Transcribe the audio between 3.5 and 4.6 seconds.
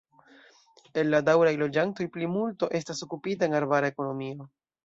en arbara ekonomio.